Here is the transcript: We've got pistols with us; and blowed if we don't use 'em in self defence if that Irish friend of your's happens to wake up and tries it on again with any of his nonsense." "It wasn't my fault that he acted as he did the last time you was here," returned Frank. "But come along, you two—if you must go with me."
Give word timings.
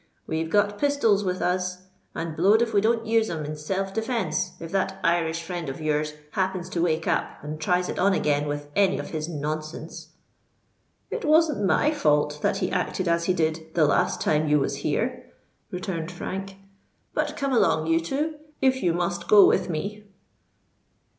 We've 0.25 0.49
got 0.49 0.79
pistols 0.79 1.23
with 1.23 1.43
us; 1.43 1.83
and 2.15 2.35
blowed 2.35 2.63
if 2.63 2.73
we 2.73 2.81
don't 2.81 3.05
use 3.05 3.29
'em 3.29 3.45
in 3.45 3.55
self 3.55 3.93
defence 3.93 4.53
if 4.59 4.71
that 4.71 4.99
Irish 5.03 5.43
friend 5.43 5.69
of 5.69 5.79
your's 5.79 6.13
happens 6.31 6.69
to 6.69 6.81
wake 6.81 7.05
up 7.07 7.37
and 7.43 7.61
tries 7.61 7.87
it 7.87 7.99
on 7.99 8.13
again 8.13 8.47
with 8.47 8.67
any 8.75 8.97
of 8.97 9.11
his 9.11 9.29
nonsense." 9.29 10.09
"It 11.11 11.23
wasn't 11.23 11.65
my 11.67 11.91
fault 11.93 12.39
that 12.41 12.57
he 12.57 12.71
acted 12.71 13.07
as 13.07 13.25
he 13.25 13.33
did 13.35 13.75
the 13.75 13.85
last 13.85 14.19
time 14.19 14.47
you 14.47 14.59
was 14.59 14.77
here," 14.77 15.31
returned 15.69 16.11
Frank. 16.11 16.57
"But 17.13 17.37
come 17.37 17.53
along, 17.53 17.85
you 17.85 17.99
two—if 17.99 18.81
you 18.81 18.95
must 18.95 19.27
go 19.27 19.45
with 19.45 19.69
me." 19.69 20.05